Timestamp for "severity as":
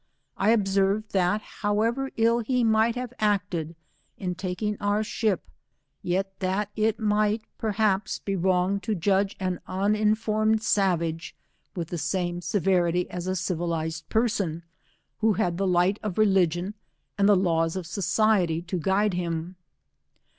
12.41-13.27